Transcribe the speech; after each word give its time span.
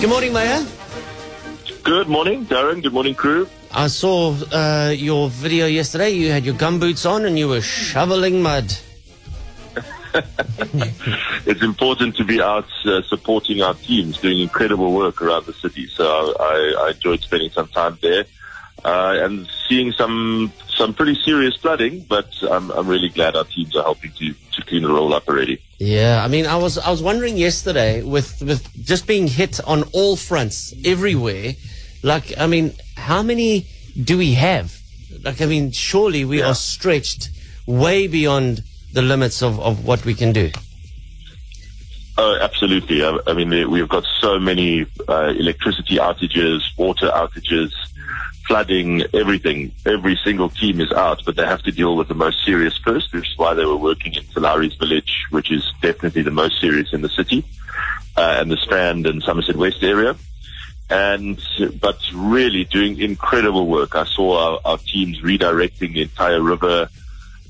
Good 0.00 0.08
morning, 0.08 0.32
Mayor. 0.32 0.64
Good 1.84 2.08
morning, 2.08 2.46
Darren. 2.46 2.82
Good 2.82 2.94
morning, 2.94 3.14
crew. 3.14 3.46
I 3.70 3.88
saw 3.88 4.34
uh, 4.50 4.94
your 4.96 5.28
video 5.28 5.66
yesterday. 5.66 6.08
You 6.08 6.30
had 6.30 6.42
your 6.46 6.54
gumboots 6.54 7.04
on 7.04 7.26
and 7.26 7.38
you 7.38 7.48
were 7.48 7.60
shoveling 7.60 8.40
mud. 8.40 8.72
It's 11.46 11.62
important 11.62 12.16
to 12.16 12.24
be 12.24 12.40
out 12.40 12.66
uh, 12.86 13.02
supporting 13.02 13.60
our 13.60 13.74
teams, 13.74 14.16
doing 14.18 14.40
incredible 14.40 14.92
work 14.92 15.20
around 15.20 15.44
the 15.44 15.52
city. 15.52 15.86
So 15.86 16.34
I, 16.40 16.86
I 16.86 16.90
enjoyed 16.92 17.20
spending 17.20 17.50
some 17.50 17.68
time 17.68 17.98
there 18.00 18.24
uh, 18.84 19.18
and 19.24 19.48
seeing 19.68 19.92
some 19.92 20.52
some 20.68 20.94
pretty 20.94 21.14
serious 21.22 21.56
flooding. 21.56 22.00
But 22.08 22.32
I'm, 22.50 22.70
I'm 22.70 22.86
really 22.86 23.08
glad 23.08 23.36
our 23.36 23.44
teams 23.44 23.76
are 23.76 23.82
helping 23.82 24.12
to, 24.12 24.32
to 24.32 24.62
clean 24.62 24.82
the 24.82 24.88
roll 24.88 25.12
up 25.14 25.28
already. 25.28 25.60
Yeah, 25.78 26.22
I 26.24 26.28
mean, 26.28 26.46
I 26.46 26.56
was 26.56 26.78
I 26.78 26.90
was 26.90 27.02
wondering 27.02 27.36
yesterday 27.36 28.02
with 28.02 28.40
with 28.42 28.66
just 28.84 29.06
being 29.06 29.26
hit 29.26 29.60
on 29.66 29.84
all 29.92 30.16
fronts 30.16 30.74
everywhere. 30.84 31.54
Like, 32.02 32.32
I 32.38 32.46
mean, 32.46 32.72
how 32.96 33.22
many 33.22 33.66
do 34.02 34.16
we 34.16 34.34
have? 34.34 34.78
Like, 35.22 35.42
I 35.42 35.46
mean, 35.46 35.70
surely 35.72 36.24
we 36.24 36.38
Yeah. 36.38 36.48
are 36.48 36.54
stretched 36.54 37.28
way 37.66 38.06
beyond 38.06 38.62
the 38.92 39.02
limits 39.02 39.42
of, 39.42 39.60
of 39.60 39.84
what 39.84 40.04
we 40.06 40.14
can 40.14 40.32
do. 40.32 40.50
Oh, 42.18 42.38
absolutely. 42.40 43.04
I, 43.04 43.18
I 43.26 43.32
mean, 43.34 43.70
we've 43.70 43.88
got 43.88 44.04
so 44.20 44.38
many 44.38 44.86
uh, 45.08 45.32
electricity 45.38 45.96
outages, 45.96 46.60
water 46.76 47.08
outages, 47.08 47.72
flooding, 48.50 49.04
everything. 49.14 49.70
Every 49.86 50.18
single 50.24 50.48
team 50.48 50.80
is 50.80 50.90
out, 50.90 51.22
but 51.24 51.36
they 51.36 51.46
have 51.46 51.62
to 51.62 51.70
deal 51.70 51.94
with 51.96 52.08
the 52.08 52.14
most 52.14 52.44
serious 52.44 52.76
first, 52.78 53.12
which 53.12 53.28
is 53.28 53.38
why 53.38 53.54
they 53.54 53.64
were 53.64 53.76
working 53.76 54.12
in 54.12 54.24
Sir 54.24 54.40
Lowry's 54.40 54.74
village, 54.74 55.26
which 55.30 55.52
is 55.52 55.72
definitely 55.80 56.22
the 56.22 56.32
most 56.32 56.60
serious 56.60 56.92
in 56.92 57.00
the 57.00 57.08
city, 57.08 57.44
uh, 58.16 58.38
and 58.40 58.50
the 58.50 58.56
Strand 58.56 59.06
and 59.06 59.22
Somerset 59.22 59.54
West 59.54 59.84
area. 59.84 60.16
And, 60.90 61.40
but 61.80 62.00
really 62.12 62.64
doing 62.64 62.98
incredible 62.98 63.68
work. 63.68 63.94
I 63.94 64.04
saw 64.04 64.28
our, 64.36 64.60
our 64.64 64.78
teams 64.78 65.20
redirecting 65.20 65.94
the 65.94 66.02
entire 66.02 66.42
river, 66.42 66.88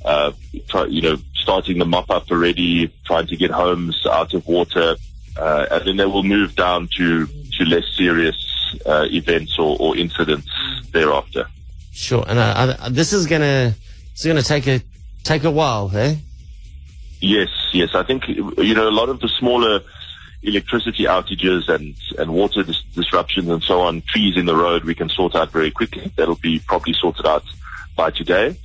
uh, 0.05 0.33
try, 0.69 0.85
you 0.85 1.01
know, 1.01 1.17
starting 1.35 1.79
the 1.79 1.87
mop 1.87 2.11
up 2.11 2.31
already, 2.31 2.93
trying 3.07 3.27
to 3.29 3.37
get 3.39 3.51
homes 3.51 4.05
out 4.05 4.35
of 4.35 4.47
water, 4.47 4.97
uh, 5.39 5.67
and 5.71 5.87
then 5.87 5.97
they 5.97 6.05
will 6.05 6.25
move 6.25 6.55
down 6.57 6.91
to, 6.99 7.27
to 7.27 7.65
less 7.65 7.87
serious 7.97 8.37
uh, 8.85 9.07
events 9.11 9.59
or, 9.59 9.79
or 9.81 9.97
incidents 9.97 10.47
thereafter. 10.93 11.47
Sure, 11.93 12.25
and 12.27 12.39
I, 12.39 12.77
I, 12.81 12.89
this 12.89 13.13
is 13.13 13.27
gonna 13.27 13.75
is 14.15 14.25
gonna 14.25 14.43
take 14.43 14.67
a 14.67 14.81
take 15.25 15.45
a 15.45 15.51
while, 15.51 15.91
eh? 15.95 16.17
Yes, 17.21 17.49
yes. 17.73 17.95
I 17.95 18.03
think, 18.03 18.29
you 18.29 18.75
know, 18.75 18.89
a 18.89 18.91
lot 18.91 19.09
of 19.11 19.21
the 19.21 19.29
smaller 19.29 19.81
electricity 20.43 21.05
outages 21.05 21.69
and, 21.69 21.95
and 22.19 22.33
water 22.33 22.63
dis- 22.63 22.83
disruptions 22.95 23.49
and 23.49 23.63
so 23.63 23.81
on, 23.81 24.03
trees 24.03 24.37
in 24.37 24.47
the 24.47 24.57
road, 24.57 24.85
we 24.85 24.95
can 24.95 25.11
sort 25.11 25.35
out 25.35 25.53
very 25.53 25.71
quickly. 25.71 26.11
That'll 26.17 26.37
be 26.37 26.61
probably 26.61 26.95
sorted 26.95 27.27
out 27.27 27.45
by 27.95 28.11
today. 28.11 28.57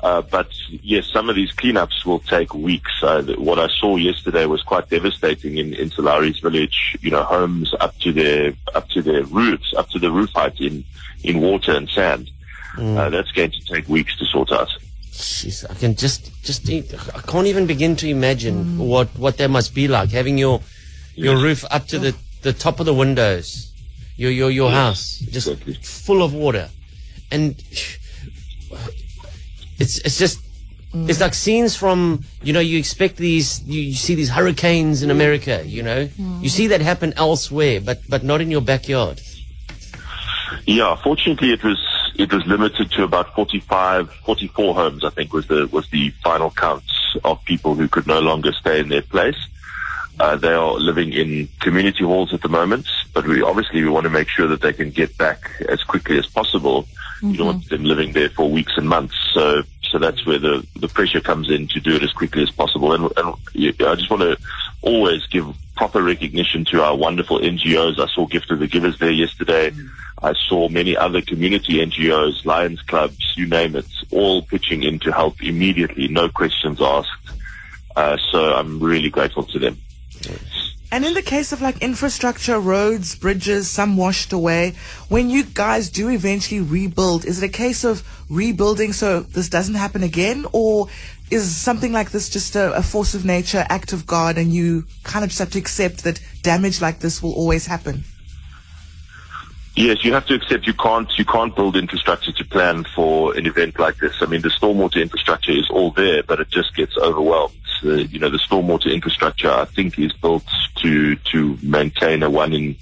Uh, 0.00 0.20
but 0.20 0.50
yes, 0.68 1.06
some 1.06 1.30
of 1.30 1.36
these 1.36 1.50
cleanups 1.52 2.04
will 2.04 2.18
take 2.18 2.52
weeks. 2.52 2.92
Uh, 3.02 3.22
what 3.38 3.58
I 3.58 3.68
saw 3.68 3.96
yesterday 3.96 4.44
was 4.44 4.62
quite 4.62 4.90
devastating 4.90 5.56
in, 5.56 5.72
in 5.72 5.90
Sir 5.90 6.02
Lowry's 6.02 6.40
village. 6.40 6.98
You 7.00 7.10
know, 7.10 7.22
homes 7.22 7.72
up 7.80 7.98
to 8.00 8.12
their 8.12 8.52
up 8.74 8.90
to 8.90 9.00
their 9.00 9.24
roofs, 9.24 9.72
up 9.74 9.88
to 9.90 9.98
the 9.98 10.10
roof 10.10 10.30
height 10.34 10.60
in 10.60 10.84
in 11.24 11.40
water 11.40 11.72
and 11.72 11.88
sand. 11.88 12.30
Uh, 12.76 12.80
mm. 12.80 13.10
that's 13.10 13.30
going 13.32 13.50
to 13.50 13.60
take 13.66 13.88
weeks 13.88 14.18
to 14.18 14.24
sort 14.26 14.50
out. 14.50 14.68
Jeez, 15.12 15.64
I 15.70 15.74
can 15.74 15.94
just 15.94 16.30
just 16.42 16.68
I 16.68 17.20
can't 17.20 17.46
even 17.46 17.66
begin 17.66 17.94
to 17.96 18.08
imagine 18.08 18.64
mm. 18.64 18.78
what 18.78 19.08
what 19.16 19.36
that 19.38 19.48
must 19.48 19.74
be 19.74 19.86
like 19.86 20.10
having 20.10 20.38
your 20.38 20.60
your 21.14 21.34
Yes. 21.34 21.42
roof 21.42 21.64
up 21.70 21.86
to 21.88 21.98
the 21.98 22.14
the 22.42 22.52
top 22.52 22.80
of 22.80 22.86
the 22.86 22.94
windows, 22.94 23.72
your 24.16 24.32
your 24.32 24.50
your 24.50 24.70
Yes, 24.70 24.74
house 24.74 25.18
just 25.30 25.46
exactly. 25.46 25.74
full 25.82 26.20
of 26.22 26.34
water, 26.34 26.68
and 27.30 27.54
it's 29.78 29.98
it's 29.98 30.18
just. 30.18 30.40
Mm. 30.92 31.10
It's 31.10 31.20
like 31.20 31.34
scenes 31.34 31.74
from, 31.74 32.22
you 32.44 32.52
know, 32.52 32.60
you 32.60 32.78
expect 32.78 33.16
these, 33.16 33.60
you, 33.64 33.80
you 33.80 33.94
see 33.94 34.14
these 34.14 34.30
hurricanes 34.30 35.02
in 35.02 35.10
America, 35.10 35.60
you 35.66 35.82
know, 35.82 36.08
you 36.40 36.48
see 36.48 36.68
that 36.68 36.80
happen 36.82 37.12
elsewhere, 37.16 37.80
but, 37.80 37.98
but 38.08 38.22
not 38.22 38.40
in 38.40 38.48
your 38.48 38.60
backyard. 38.60 39.20
Yeah, 40.66 40.96
fortunately, 40.96 41.52
it 41.52 41.62
was 41.62 41.78
it 42.16 42.32
was 42.32 42.46
limited 42.46 42.90
to 42.92 43.04
about 43.04 43.34
45, 43.34 44.12
44 44.24 44.74
homes. 44.74 45.04
I 45.04 45.10
think 45.10 45.32
was 45.32 45.46
the 45.46 45.68
was 45.72 45.88
the 45.90 46.10
final 46.22 46.50
count 46.50 46.84
of 47.24 47.44
people 47.44 47.74
who 47.74 47.88
could 47.88 48.06
no 48.06 48.20
longer 48.20 48.52
stay 48.52 48.80
in 48.80 48.88
their 48.88 49.02
place. 49.02 49.38
Uh, 50.20 50.36
they 50.36 50.52
are 50.52 50.74
living 50.74 51.12
in 51.12 51.48
community 51.60 52.04
halls 52.04 52.32
at 52.32 52.40
the 52.40 52.48
moment, 52.48 52.86
but 53.12 53.26
we 53.26 53.42
obviously 53.42 53.82
we 53.82 53.90
want 53.90 54.04
to 54.04 54.10
make 54.10 54.28
sure 54.28 54.46
that 54.46 54.60
they 54.60 54.72
can 54.72 54.90
get 54.90 55.16
back 55.18 55.50
as 55.68 55.82
quickly 55.82 56.18
as 56.18 56.26
possible. 56.26 56.86
You 57.22 57.36
don't 57.38 57.46
want 57.46 57.68
them 57.70 57.84
living 57.84 58.12
there 58.12 58.28
for 58.28 58.50
weeks 58.50 58.76
and 58.76 58.88
months. 58.88 59.14
So 59.32 59.62
so 59.90 59.98
that's 59.98 60.26
where 60.26 60.38
the 60.38 60.66
the 60.76 60.88
pressure 60.88 61.20
comes 61.20 61.50
in 61.50 61.68
to 61.68 61.80
do 61.80 61.96
it 61.96 62.02
as 62.02 62.12
quickly 62.12 62.42
as 62.42 62.50
possible. 62.50 62.92
And, 62.92 63.10
and 63.16 63.34
I 63.56 63.94
just 63.94 64.10
want 64.10 64.22
to 64.22 64.36
always 64.82 65.26
give 65.26 65.46
proper 65.76 66.02
recognition 66.02 66.64
to 66.66 66.82
our 66.82 66.96
wonderful 66.96 67.40
NGOs. 67.40 67.98
I 67.98 68.06
saw 68.08 68.26
Gift 68.26 68.50
of 68.50 68.58
the 68.58 68.66
Givers 68.66 68.98
there 68.98 69.10
yesterday. 69.10 69.72
I 70.24 70.32
saw 70.48 70.70
many 70.70 70.96
other 70.96 71.20
community 71.20 71.84
NGOs, 71.84 72.46
Lions 72.46 72.80
clubs, 72.80 73.34
you 73.36 73.46
name 73.46 73.76
it, 73.76 73.84
all 74.10 74.40
pitching 74.40 74.82
in 74.82 74.98
to 75.00 75.12
help 75.12 75.42
immediately, 75.42 76.08
no 76.08 76.30
questions 76.30 76.80
asked. 76.80 77.10
Uh, 77.94 78.16
so 78.32 78.54
I'm 78.54 78.80
really 78.80 79.10
grateful 79.10 79.44
to 79.44 79.58
them. 79.58 79.76
And 80.90 81.04
in 81.04 81.12
the 81.12 81.20
case 81.20 81.52
of 81.52 81.60
like 81.60 81.82
infrastructure, 81.82 82.58
roads, 82.58 83.16
bridges, 83.16 83.70
some 83.70 83.98
washed 83.98 84.32
away, 84.32 84.72
when 85.10 85.28
you 85.28 85.44
guys 85.44 85.90
do 85.90 86.08
eventually 86.08 86.62
rebuild, 86.62 87.26
is 87.26 87.42
it 87.42 87.46
a 87.46 87.52
case 87.52 87.84
of 87.84 88.02
rebuilding 88.30 88.94
so 88.94 89.20
this 89.20 89.50
doesn't 89.50 89.74
happen 89.74 90.02
again? 90.02 90.46
Or 90.52 90.88
is 91.30 91.54
something 91.54 91.92
like 91.92 92.12
this 92.12 92.30
just 92.30 92.56
a, 92.56 92.72
a 92.72 92.82
force 92.82 93.14
of 93.14 93.26
nature, 93.26 93.66
act 93.68 93.92
of 93.92 94.06
God, 94.06 94.38
and 94.38 94.54
you 94.54 94.86
kind 95.02 95.22
of 95.22 95.28
just 95.28 95.40
have 95.40 95.50
to 95.50 95.58
accept 95.58 96.04
that 96.04 96.18
damage 96.40 96.80
like 96.80 97.00
this 97.00 97.22
will 97.22 97.34
always 97.34 97.66
happen? 97.66 98.04
Yes, 99.76 100.04
you 100.04 100.12
have 100.12 100.26
to 100.26 100.34
accept 100.34 100.66
you 100.66 100.74
can't 100.74 101.10
you 101.18 101.24
can't 101.24 101.54
build 101.54 101.76
infrastructure 101.76 102.30
to 102.30 102.44
plan 102.44 102.84
for 102.94 103.36
an 103.36 103.44
event 103.44 103.76
like 103.78 103.96
this. 103.96 104.14
I 104.20 104.26
mean, 104.26 104.42
the 104.42 104.48
stormwater 104.48 105.02
infrastructure 105.02 105.50
is 105.50 105.68
all 105.68 105.90
there, 105.90 106.22
but 106.22 106.40
it 106.40 106.48
just 106.48 106.76
gets 106.76 106.96
overwhelmed. 106.96 107.54
Uh, 107.84 107.94
you 107.94 108.20
know, 108.20 108.30
the 108.30 108.38
stormwater 108.38 108.92
infrastructure 108.92 109.50
I 109.50 109.64
think 109.64 109.98
is 109.98 110.12
built 110.12 110.44
to 110.76 111.16
to 111.16 111.58
maintain 111.60 112.22
a 112.22 112.30
one 112.30 112.52
in 112.52 112.76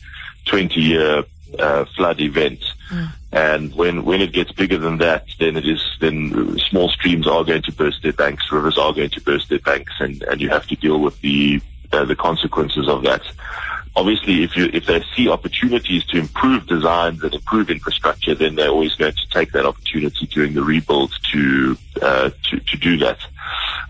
twenty 0.45 0.83
year 0.83 1.25
uh, 1.59 1.87
flood 1.97 2.21
event. 2.21 2.63
And 3.33 3.75
when 3.75 4.05
when 4.05 4.21
it 4.21 4.33
gets 4.33 4.53
bigger 4.53 4.77
than 4.77 4.99
that, 4.99 5.25
then 5.39 5.57
it 5.57 5.67
is 5.67 5.81
then 5.99 6.59
small 6.59 6.91
streams 6.91 7.27
are 7.27 7.43
going 7.43 7.63
to 7.63 7.73
burst 7.73 8.03
their 8.03 8.13
banks, 8.13 8.53
rivers 8.53 8.77
are 8.77 8.93
going 8.93 9.11
to 9.11 9.21
burst 9.23 9.49
their 9.49 9.61
banks, 9.61 9.95
and 9.99 10.23
and 10.25 10.43
you 10.43 10.51
have 10.51 10.67
to 10.67 10.77
deal 10.77 11.01
with 11.01 11.19
the 11.23 11.63
uh, 11.93 12.05
the 12.05 12.17
consequences 12.17 12.87
of 12.87 13.03
that 13.05 13.23
obviously 13.97 14.43
if 14.43 14.57
you 14.57 14.71
if 14.73 14.87
they 14.87 15.03
see 15.15 15.29
opportunities 15.29 16.05
to 16.07 16.19
improve 16.19 16.67
designs 16.67 17.23
and 17.23 17.35
improve 17.35 17.71
infrastructure, 17.71 18.35
then 18.35 18.55
they're 18.55 18.71
always 18.71 18.95
going 18.95 19.13
to 19.13 19.29
take 19.31 19.53
that 19.53 19.67
opportunity 19.67 20.27
during 20.27 20.55
the 20.55 20.63
rebuild 20.63 21.13
to 21.33 21.77
uh, 22.01 22.31
to 22.45 22.61
to 22.61 22.77
do 22.77 22.97
that. 22.99 23.19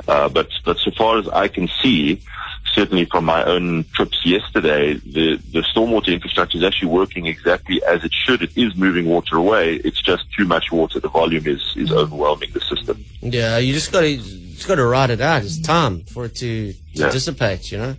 Uh, 0.08 0.28
but 0.28 0.48
but 0.64 0.78
so 0.78 0.90
far 0.92 1.18
as 1.18 1.28
I 1.28 1.48
can 1.48 1.68
see, 1.82 2.20
certainly 2.74 3.04
from 3.04 3.24
my 3.24 3.44
own 3.44 3.84
trips 3.94 4.24
yesterday, 4.24 4.94
the 4.94 5.36
the 5.52 5.60
stormwater 5.60 6.08
infrastructure 6.08 6.58
is 6.58 6.64
actually 6.64 6.88
working 6.88 7.26
exactly 7.26 7.82
as 7.84 8.02
it 8.04 8.12
should. 8.12 8.42
It 8.42 8.56
is 8.56 8.74
moving 8.76 9.06
water 9.06 9.36
away. 9.36 9.74
It's 9.76 10.00
just 10.00 10.24
too 10.32 10.44
much 10.44 10.72
water. 10.72 10.98
The 11.00 11.08
volume 11.08 11.46
is 11.46 11.62
is 11.76 11.92
overwhelming 11.92 12.50
the 12.52 12.60
system. 12.60 13.04
Yeah, 13.20 13.58
you 13.58 13.72
just 13.72 13.92
gotta, 13.92 14.18
just 14.62 14.68
gotta 14.68 14.86
ride 14.86 15.10
it 15.10 15.20
out. 15.20 15.42
It's 15.42 15.58
time 15.58 16.00
for 16.04 16.26
it 16.26 16.36
to, 16.36 16.72
to 16.72 16.78
Yeah. 16.92 17.10
dissipate, 17.10 17.72
you 17.72 17.78
know? 17.78 17.96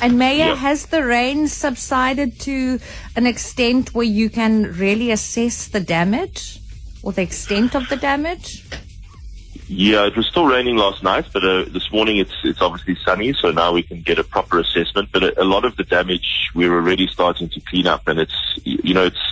And 0.00 0.16
Mayor, 0.16 0.46
Yeah. 0.50 0.54
has 0.54 0.86
the 0.86 1.04
rain 1.04 1.48
subsided 1.48 2.38
to 2.42 2.78
an 3.16 3.26
extent 3.26 3.94
where 3.96 4.06
you 4.06 4.30
can 4.30 4.76
really 4.78 5.10
assess 5.10 5.66
the 5.66 5.80
damage 5.80 6.60
or 7.02 7.12
the 7.12 7.22
extent 7.22 7.74
of 7.74 7.88
the 7.88 7.96
damage? 7.96 8.62
Yeah, 9.66 10.06
it 10.06 10.16
was 10.16 10.26
still 10.26 10.46
raining 10.46 10.76
last 10.76 11.02
night, 11.02 11.24
but 11.32 11.42
uh, 11.42 11.64
this 11.76 11.90
morning 11.90 12.18
it's 12.18 12.34
it's 12.44 12.60
obviously 12.60 12.96
sunny, 13.04 13.32
so 13.32 13.50
now 13.50 13.72
we 13.72 13.82
can 13.82 14.02
get 14.02 14.18
a 14.20 14.24
proper 14.24 14.60
assessment. 14.60 15.08
But 15.10 15.22
a, 15.24 15.42
a 15.42 15.46
lot 15.54 15.64
of 15.64 15.76
the 15.76 15.84
damage 15.84 16.50
we're 16.54 16.74
already 16.74 17.06
starting 17.08 17.48
to 17.48 17.60
clean 17.60 17.86
up, 17.88 18.06
and 18.06 18.20
it's 18.20 18.38
you 18.64 18.92
know 18.94 19.06
it's 19.06 19.24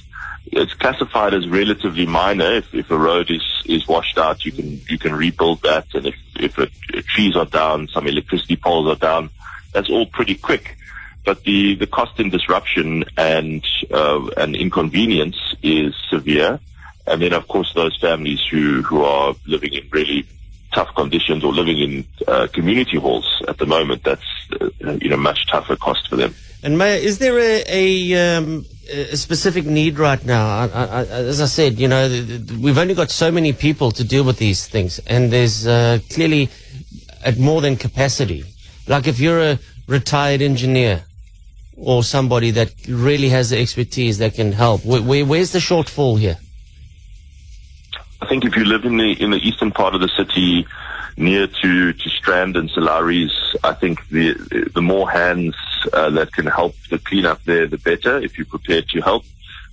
it's 0.47 0.73
classified 0.75 1.33
as 1.35 1.47
relatively 1.49 2.07
minor. 2.07 2.51
If, 2.61 2.75
if 2.75 2.91
a 2.91 2.97
road 2.97 3.31
is 3.31 3.43
is 3.67 3.87
washed 3.87 4.17
out, 4.17 4.45
you 4.47 4.53
can 4.53 4.81
you 4.89 4.99
can 4.99 5.15
rebuild 5.15 5.61
that, 5.63 5.87
and 5.95 6.07
if 6.07 6.15
if 6.43 6.59
a, 6.59 6.67
trees 7.03 7.37
are 7.37 7.47
down, 7.47 7.89
some 7.89 8.07
electricity 8.07 8.57
poles 8.57 8.89
are 8.89 8.99
down, 8.99 9.31
that's 9.73 9.91
all 9.91 10.07
pretty 10.07 10.35
quick. 10.35 10.77
But 11.25 11.45
the 11.45 11.77
the 11.77 11.87
cost 11.87 12.19
and 12.19 12.33
disruption 12.33 13.05
and 13.17 13.65
uh, 13.91 14.27
and 14.37 14.57
inconvenience 14.57 15.39
is 15.63 15.95
severe. 16.11 16.59
And 17.07 17.21
then, 17.21 17.33
of 17.33 17.49
course, 17.49 17.73
those 17.75 17.97
families 17.99 18.41
who, 18.49 18.83
who 18.83 19.03
are 19.03 19.35
living 19.47 19.73
in 19.73 19.89
really 19.91 20.25
tough 20.73 20.95
conditions 20.95 21.43
or 21.43 21.53
living 21.53 21.79
in 21.79 22.05
uh, 22.29 22.47
community 22.53 22.97
halls 22.97 23.43
at 23.49 23.59
the 23.59 23.67
moment, 23.67 24.05
that's, 24.05 24.23
uh, 24.61 24.93
you 25.01 25.09
know, 25.09 25.17
much 25.17 25.49
tougher 25.49 25.75
cost 25.75 26.09
for 26.09 26.15
them. 26.17 26.33
And 26.63 26.79
Maya, 26.79 26.95
is 26.95 27.19
there 27.19 27.39
a, 27.39 27.65
a, 27.67 28.37
um, 28.39 28.65
a 28.89 29.17
specific 29.17 29.65
need 29.65 29.99
right 29.99 30.25
now. 30.25 30.47
I, 30.47 30.67
I, 30.67 31.05
as 31.07 31.41
I 31.41 31.47
said, 31.47 31.79
you 31.79 31.89
know, 31.89 32.09
we've 32.61 32.79
only 32.79 32.95
got 32.95 33.11
so 33.11 33.31
many 33.31 33.53
people 33.53 33.91
to 33.93 34.05
deal 34.05 34.25
with 34.25 34.39
these 34.39 34.69
things, 34.69 34.99
and 35.01 35.33
there's 35.33 35.67
uh, 35.67 35.99
clearly 36.11 36.51
at 37.25 37.39
more 37.39 37.61
than 37.61 37.77
capacity. 37.77 38.45
Like 38.87 39.07
if 39.07 39.19
you're 39.19 39.41
a 39.41 39.59
retired 39.87 40.43
engineer 40.43 41.05
or 41.77 42.05
somebody 42.05 42.51
that 42.53 42.73
really 42.89 43.29
has 43.31 43.51
the 43.51 43.59
expertise 43.59 44.19
that 44.19 44.35
can 44.35 44.53
help, 44.53 44.85
where, 44.85 45.03
where, 45.03 45.25
where's 45.25 45.53
the 45.53 45.59
shortfall 45.59 46.19
here? 46.19 46.39
I 48.21 48.27
think 48.27 48.45
if 48.45 48.57
you 48.57 48.65
live 48.65 48.85
in 48.85 48.99
the 48.99 49.21
in 49.21 49.31
the 49.31 49.39
eastern 49.39 49.73
part 49.73 49.97
of 49.97 50.01
the 50.01 50.09
city, 50.09 50.65
near 51.17 51.49
to 51.49 51.93
to 51.93 52.09
Strand 52.09 52.57
and 52.57 52.71
Sir 52.71 52.83
Lowry's, 52.83 53.33
I 53.65 53.73
think 53.75 54.07
the 54.09 54.35
the 54.75 54.83
more 54.83 55.11
hands 55.11 55.57
uh, 55.93 56.11
that 56.11 56.33
can 56.33 56.47
help 56.47 56.75
the 56.91 56.99
cleanup 56.99 57.43
there, 57.45 57.67
the 57.67 57.79
better. 57.79 58.19
If 58.19 58.39
you're 58.39 58.47
prepared 58.47 58.89
to 58.91 59.01
help, 59.01 59.25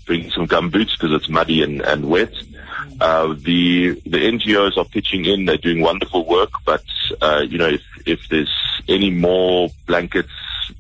bring 0.06 0.30
some 0.32 0.46
gum 0.46 0.70
boots 0.70 0.96
because 0.96 1.14
it's 1.14 1.30
muddy 1.30 1.62
and 1.64 1.82
and 1.82 2.10
wet. 2.10 2.34
Uh, 3.00 3.34
the 3.34 4.00
the 4.06 4.18
NGOs 4.18 4.78
are 4.78 4.86
pitching 4.86 5.26
in; 5.26 5.46
they're 5.46 5.58
doing 5.58 5.82
wonderful 5.82 6.26
work. 6.26 6.52
But 6.66 6.84
uh, 7.22 7.44
you 7.48 7.58
know, 7.58 7.68
if 7.68 7.84
if 8.06 8.28
there's 8.30 8.54
any 8.88 9.12
more 9.12 9.70
blankets, 9.86 10.32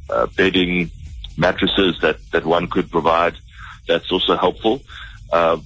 uh, 0.10 0.28
bedding, 0.36 0.92
mattresses 1.38 2.00
that 2.02 2.18
that 2.31 2.46
one 2.46 2.68
could 2.68 2.90
provide, 2.90 3.36
that's 3.88 4.12
also 4.12 4.36
helpful. 4.36 4.81
Uh, 5.31 5.58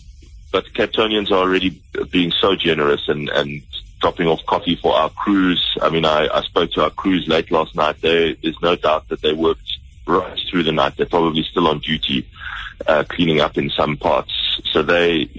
but 0.51 0.65
Capetonians 0.73 1.31
are 1.31 1.39
already 1.39 1.81
being 2.11 2.31
so 2.31 2.55
generous 2.55 3.09
and, 3.09 3.27
and 3.29 3.63
dropping 4.03 4.27
off 4.27 4.45
coffee 4.45 4.75
for 4.75 4.93
our 4.93 5.09
crews. 5.11 5.77
I 5.81 5.89
mean, 5.89 6.03
I, 6.03 6.27
I 6.27 6.41
spoke 6.41 6.71
to 6.73 6.83
our 6.83 6.89
crews 6.89 7.25
late 7.29 7.49
last 7.51 7.73
night. 7.73 8.01
They, 8.01 8.33
there's 8.33 8.61
no 8.61 8.75
doubt 8.75 9.07
that 9.07 9.21
they 9.21 9.31
worked 9.31 9.77
right 10.05 10.37
through 10.49 10.63
the 10.63 10.73
night. 10.73 10.97
They're 10.97 11.05
probably 11.05 11.41
still 11.43 11.67
on 11.69 11.79
duty, 11.79 12.27
uh, 12.85 13.05
cleaning 13.07 13.39
up 13.39 13.57
in 13.57 13.69
some 13.69 13.95
parts. 13.95 14.33
So 14.73 14.83
they, 14.83 15.29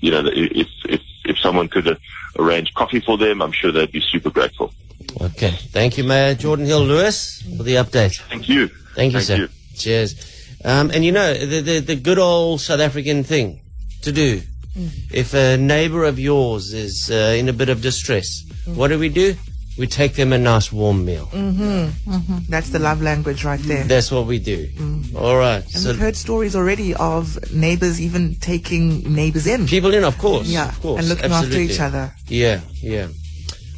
you 0.00 0.10
know, 0.10 0.24
if, 0.26 0.66
if, 0.86 1.02
if 1.24 1.38
someone 1.38 1.68
could 1.68 1.96
arrange 2.36 2.74
coffee 2.74 2.98
for 2.98 3.16
them, 3.16 3.40
I'm 3.40 3.52
sure 3.52 3.70
they'd 3.70 3.92
be 3.92 4.00
super 4.00 4.30
grateful. 4.30 4.74
Okay. 5.20 5.52
Thank 5.52 5.96
you, 5.96 6.02
Mayor 6.02 6.34
Geordin 6.34 6.66
Hill 6.66 6.82
Lewis, 6.82 7.42
for 7.56 7.62
the 7.62 7.76
update. 7.76 8.20
Thank 8.28 8.48
you. 8.48 8.66
Thank 8.96 9.12
you, 9.12 9.20
Thank 9.20 9.24
sir. 9.24 9.36
you. 9.36 9.48
Cheers. 9.76 10.58
Um, 10.64 10.90
and 10.90 11.04
you 11.04 11.12
know, 11.12 11.32
the, 11.32 11.60
the, 11.60 11.78
the 11.78 11.94
good 11.94 12.18
old 12.18 12.60
South 12.60 12.80
African 12.80 13.22
thing 13.22 13.60
to 14.02 14.10
do, 14.10 14.42
Mm. 14.76 14.90
if 15.12 15.34
a 15.34 15.56
neighbor 15.56 16.04
of 16.04 16.18
yours 16.18 16.72
is 16.72 17.10
uh, 17.10 17.34
in 17.38 17.48
a 17.48 17.52
bit 17.52 17.68
of 17.68 17.80
distress, 17.80 18.42
mm. 18.66 18.74
what 18.74 18.88
do 18.88 18.98
we 18.98 19.08
do? 19.08 19.36
We 19.76 19.88
take 19.88 20.14
them 20.14 20.32
a 20.32 20.38
nice 20.38 20.72
warm 20.72 21.04
meal. 21.04 21.26
Mm-hmm. 21.32 22.10
Mm-hmm. 22.12 22.38
That's 22.48 22.70
the 22.70 22.78
love 22.78 23.02
language 23.02 23.44
right 23.44 23.58
there. 23.60 23.82
That's 23.84 24.10
what 24.12 24.26
we 24.26 24.38
do. 24.38 24.68
Mm. 24.68 25.16
All 25.16 25.36
right. 25.36 25.62
And 25.64 25.70
So 25.82 25.90
we've 25.90 25.98
heard 25.98 26.16
stories 26.16 26.54
already 26.54 26.94
of 26.94 27.52
neighbors 27.52 28.00
even 28.00 28.36
taking 28.36 29.12
neighbors 29.12 29.46
in. 29.48 29.66
people 29.66 29.92
in, 29.92 30.04
of 30.04 30.16
course. 30.18 30.46
yeah, 30.46 30.68
Of 30.68 30.80
course. 30.80 31.00
and 31.00 31.08
looking 31.08 31.32
after 31.32 31.58
each 31.58 31.80
other. 31.80 32.12
Yeah, 32.28 32.60
yeah. 32.80 33.08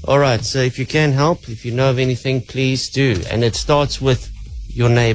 All 0.04 0.18
right. 0.18 0.44
So 0.44 0.58
if 0.58 0.78
you 0.78 0.86
can 0.86 1.12
help, 1.12 1.48
if 1.48 1.64
you 1.64 1.72
know 1.72 1.90
of 1.90 1.98
anything, 1.98 2.42
please 2.42 2.90
do. 2.90 3.22
And 3.30 3.42
it 3.42 3.56
starts 3.56 4.00
with 4.00 4.30
your 4.68 4.90
neighbor. 4.90 5.14